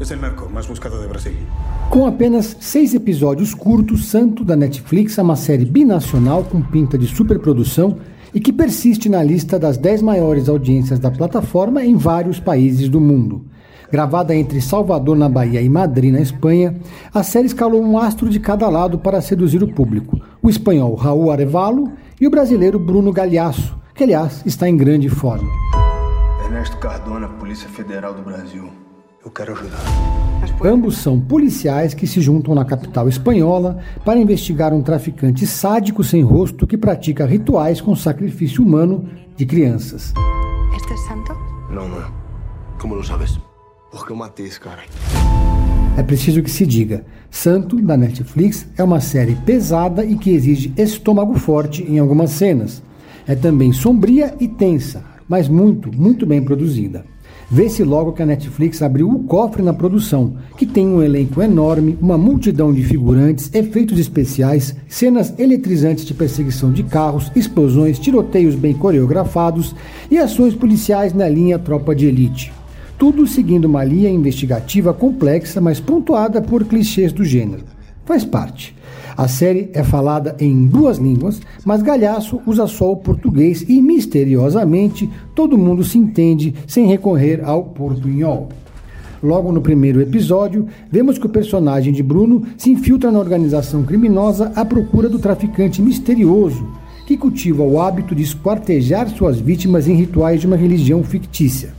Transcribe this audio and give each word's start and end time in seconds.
É 0.00 0.14
o 0.14 0.20
narco 0.20 0.48
mais 0.48 0.64
buscado 0.64 1.00
de 1.00 1.08
Brasil. 1.08 1.32
Com 1.90 2.06
apenas 2.06 2.56
seis 2.60 2.94
episódios 2.94 3.52
curtos, 3.52 4.06
Santo 4.06 4.44
da 4.44 4.54
Netflix 4.54 5.18
é 5.18 5.22
uma 5.22 5.34
série 5.34 5.64
binacional 5.64 6.44
com 6.44 6.62
pinta 6.62 6.96
de 6.96 7.06
superprodução 7.08 7.98
e 8.32 8.38
que 8.38 8.52
persiste 8.52 9.08
na 9.08 9.24
lista 9.24 9.58
das 9.58 9.76
10 9.76 10.02
maiores 10.02 10.48
audiências 10.48 11.00
da 11.00 11.10
plataforma 11.10 11.84
em 11.84 11.96
vários 11.96 12.38
países 12.38 12.88
do 12.88 13.00
mundo. 13.00 13.44
Gravada 13.90 14.36
entre 14.36 14.60
Salvador, 14.60 15.16
na 15.16 15.28
Bahia, 15.28 15.60
e 15.60 15.68
Madrid, 15.68 16.12
na 16.12 16.20
Espanha, 16.20 16.76
a 17.12 17.24
série 17.24 17.46
escalou 17.46 17.82
um 17.82 17.98
astro 17.98 18.30
de 18.30 18.38
cada 18.38 18.68
lado 18.68 18.98
para 18.98 19.20
seduzir 19.20 19.64
o 19.64 19.74
público: 19.74 20.20
o 20.40 20.48
espanhol 20.48 20.94
Raul 20.94 21.32
Arevalo 21.32 21.90
e 22.20 22.26
o 22.26 22.30
brasileiro 22.30 22.78
Bruno 22.78 23.12
Galhaço, 23.12 23.76
que, 23.94 24.04
aliás, 24.04 24.42
está 24.46 24.68
em 24.68 24.76
grande 24.76 25.08
forma. 25.08 25.48
Ernesto 26.44 26.76
Cardona, 26.76 27.28
Polícia 27.28 27.68
Federal 27.68 28.14
do 28.14 28.22
Brasil. 28.22 28.87
Eu 29.24 29.30
quero 29.32 29.52
ajudar. 29.52 29.78
Ambos 30.64 30.98
são 30.98 31.20
policiais 31.20 31.92
que 31.92 32.06
se 32.06 32.20
juntam 32.20 32.54
na 32.54 32.64
capital 32.64 33.08
espanhola 33.08 33.78
para 34.04 34.18
investigar 34.18 34.72
um 34.72 34.82
traficante 34.82 35.46
sádico 35.46 36.04
sem 36.04 36.22
rosto 36.22 36.66
que 36.66 36.76
pratica 36.76 37.26
rituais 37.26 37.80
com 37.80 37.94
sacrifício 37.96 38.62
humano 38.62 39.08
de 39.36 39.44
crianças. 39.44 40.12
¿Este 40.76 40.94
es 40.94 41.00
Santo? 41.06 41.32
Não, 41.70 41.88
não 41.88 42.00
é. 42.00 42.06
Como 42.78 42.94
lo 42.94 43.02
sabes? 43.02 43.38
Porque 43.90 44.12
eu 44.12 44.16
matei 44.16 44.46
esse 44.46 44.60
cara. 44.60 44.82
É 45.96 46.02
preciso 46.02 46.42
que 46.42 46.50
se 46.50 46.64
diga: 46.64 47.04
Santo, 47.28 47.80
da 47.82 47.96
Netflix, 47.96 48.68
é 48.76 48.84
uma 48.84 49.00
série 49.00 49.34
pesada 49.34 50.04
e 50.04 50.16
que 50.16 50.30
exige 50.30 50.72
estômago 50.76 51.34
forte 51.34 51.82
em 51.82 51.98
algumas 51.98 52.30
cenas. 52.30 52.82
É 53.26 53.34
também 53.34 53.72
sombria 53.72 54.34
e 54.38 54.46
tensa, 54.46 55.04
mas 55.28 55.48
muito, 55.48 55.90
muito 55.92 56.24
bem 56.24 56.42
produzida. 56.42 57.04
Vê-se 57.50 57.82
logo 57.82 58.12
que 58.12 58.22
a 58.22 58.26
Netflix 58.26 58.82
abriu 58.82 59.08
o 59.08 59.24
cofre 59.24 59.62
na 59.62 59.72
produção, 59.72 60.34
que 60.58 60.66
tem 60.66 60.86
um 60.86 61.02
elenco 61.02 61.40
enorme, 61.40 61.96
uma 61.98 62.18
multidão 62.18 62.74
de 62.74 62.82
figurantes, 62.82 63.50
efeitos 63.54 63.98
especiais, 63.98 64.76
cenas 64.86 65.32
eletrizantes 65.38 66.04
de 66.04 66.12
perseguição 66.12 66.70
de 66.70 66.82
carros, 66.82 67.32
explosões, 67.34 67.98
tiroteios 67.98 68.54
bem 68.54 68.74
coreografados 68.74 69.74
e 70.10 70.18
ações 70.18 70.54
policiais 70.54 71.14
na 71.14 71.26
linha 71.26 71.58
Tropa 71.58 71.94
de 71.94 72.04
Elite. 72.04 72.52
Tudo 72.98 73.26
seguindo 73.26 73.64
uma 73.64 73.82
linha 73.82 74.10
investigativa 74.10 74.92
complexa, 74.92 75.58
mas 75.58 75.80
pontuada 75.80 76.42
por 76.42 76.66
clichês 76.66 77.12
do 77.12 77.24
gênero. 77.24 77.64
Faz 78.04 78.26
parte. 78.26 78.76
A 79.18 79.26
série 79.26 79.68
é 79.72 79.82
falada 79.82 80.36
em 80.38 80.64
duas 80.64 80.98
línguas, 80.98 81.40
mas 81.64 81.82
Galhaço 81.82 82.40
usa 82.46 82.68
só 82.68 82.92
o 82.92 82.96
português 82.96 83.64
e, 83.68 83.82
misteriosamente, 83.82 85.10
todo 85.34 85.58
mundo 85.58 85.82
se 85.82 85.98
entende 85.98 86.54
sem 86.68 86.86
recorrer 86.86 87.40
ao 87.42 87.64
portunhol. 87.64 88.48
Logo 89.20 89.50
no 89.50 89.60
primeiro 89.60 90.00
episódio, 90.00 90.68
vemos 90.88 91.18
que 91.18 91.26
o 91.26 91.30
personagem 91.30 91.92
de 91.92 92.00
Bruno 92.00 92.44
se 92.56 92.70
infiltra 92.70 93.10
na 93.10 93.18
organização 93.18 93.82
criminosa 93.82 94.52
à 94.54 94.64
procura 94.64 95.08
do 95.08 95.18
traficante 95.18 95.82
misterioso, 95.82 96.68
que 97.04 97.16
cultiva 97.16 97.64
o 97.64 97.80
hábito 97.80 98.14
de 98.14 98.22
esquartejar 98.22 99.08
suas 99.08 99.40
vítimas 99.40 99.88
em 99.88 99.94
rituais 99.94 100.40
de 100.40 100.46
uma 100.46 100.54
religião 100.56 101.02
fictícia. 101.02 101.70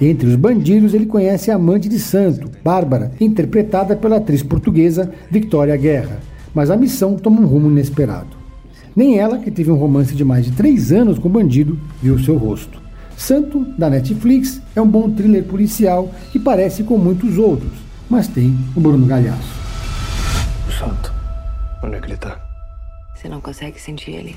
Entre 0.00 0.28
os 0.28 0.34
bandidos, 0.34 0.92
ele 0.92 1.06
conhece 1.06 1.52
a 1.52 1.54
amante 1.54 1.88
de 1.88 2.00
santo, 2.00 2.50
Bárbara, 2.64 3.12
interpretada 3.20 3.94
pela 3.94 4.16
atriz 4.16 4.42
portuguesa 4.42 5.12
Victoria 5.30 5.76
Guerra 5.76 6.18
mas 6.54 6.70
a 6.70 6.76
missão 6.76 7.16
toma 7.16 7.40
um 7.40 7.46
rumo 7.46 7.70
inesperado. 7.70 8.38
Nem 8.94 9.18
ela, 9.18 9.38
que 9.38 9.50
teve 9.50 9.70
um 9.70 9.76
romance 9.76 10.14
de 10.14 10.24
mais 10.24 10.44
de 10.44 10.52
três 10.52 10.90
anos 10.92 11.18
com 11.18 11.28
o 11.28 11.32
bandido, 11.32 11.78
viu 12.02 12.18
seu 12.18 12.36
rosto. 12.36 12.80
Santo, 13.16 13.64
da 13.76 13.90
Netflix, 13.90 14.60
é 14.74 14.80
um 14.80 14.88
bom 14.88 15.10
thriller 15.10 15.44
policial 15.44 16.10
que 16.32 16.38
parece 16.38 16.82
com 16.82 16.96
muitos 16.96 17.38
outros, 17.38 17.72
mas 18.08 18.26
tem 18.26 18.56
o 18.74 18.80
Bruno 18.80 19.06
Galhaço. 19.06 19.60
O 20.68 20.72
Santo, 20.72 21.12
onde 21.84 21.96
é 21.96 22.00
que 22.00 22.06
ele 22.06 22.14
está? 22.14 22.40
Você 23.14 23.28
não 23.28 23.40
consegue 23.40 23.78
sentir 23.78 24.12
ele? 24.12 24.36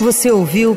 Você 0.00 0.32
ouviu 0.32 0.76